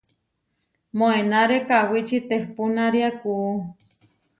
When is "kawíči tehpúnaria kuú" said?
1.69-3.51